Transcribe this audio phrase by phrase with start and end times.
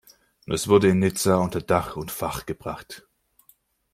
[0.47, 3.05] Das wurde in Nizza unter Dach und Fach gebracht.